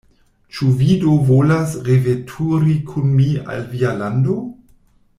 [0.59, 4.41] Ĉu vi do volas reveturi kun mi al via lando?